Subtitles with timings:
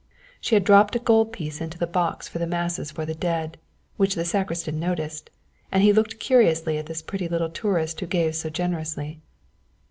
[0.39, 3.59] She had dropped a gold piece into the box for the masses for the dead,
[3.97, 5.29] which the sacristan noticed,
[5.71, 9.19] and he looked curiously at this pretty little tourist who gave so generously.